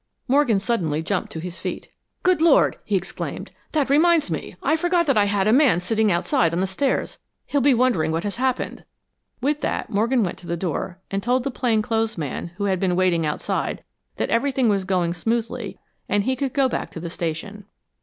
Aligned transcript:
Morgan 0.27 0.59
suddenly 0.59 1.03
jumped 1.03 1.31
to 1.31 1.39
his 1.39 1.59
feet. 1.59 1.89
"Good 2.23 2.41
Lord!" 2.41 2.77
he 2.83 2.95
exclaimed, 2.95 3.51
"that 3.73 3.87
reminds 3.87 4.31
me. 4.31 4.55
I 4.63 4.75
forgot 4.75 5.05
that 5.05 5.15
I 5.15 5.25
had 5.25 5.47
a 5.47 5.53
man 5.53 5.79
sitting 5.79 6.11
outside 6.11 6.55
on 6.55 6.59
the 6.59 6.65
stairs. 6.65 7.19
He'll 7.45 7.61
be 7.61 7.75
wondering 7.75 8.11
what 8.11 8.23
has 8.23 8.37
happened." 8.37 8.83
With 9.41 9.61
that 9.61 9.91
Morgan 9.91 10.23
went 10.23 10.39
to 10.39 10.47
the 10.47 10.57
door 10.57 10.97
and 11.11 11.21
told 11.21 11.43
the 11.43 11.51
plain 11.51 11.83
clothes 11.83 12.17
man, 12.17 12.47
who 12.57 12.63
had 12.63 12.79
been 12.79 12.95
waiting 12.95 13.27
outside, 13.27 13.83
that 14.17 14.31
everything 14.31 14.69
was 14.69 14.85
going 14.85 15.13
smoothly 15.13 15.77
and 16.09 16.23
he 16.23 16.35
could 16.35 16.53
go 16.53 16.67
back 16.67 16.89
to 16.89 16.99
the 16.99 17.07
station. 17.11 17.65